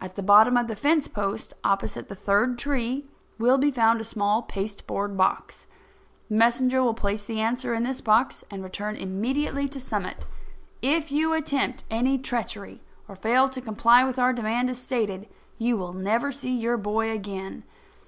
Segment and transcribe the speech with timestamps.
[0.00, 3.06] At the bottom of the fence post, opposite the third tree,
[3.38, 5.68] will be found a small pasteboard box.
[6.28, 10.26] The messenger will place the answer in this box and return immediately to Summit.
[10.82, 15.76] If you attempt any treachery or fail to comply with our demand as stated, you
[15.76, 17.62] will never see your boy again.